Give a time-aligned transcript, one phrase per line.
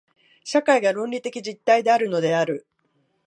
[0.43, 2.65] 社会が倫理的実体であるのである。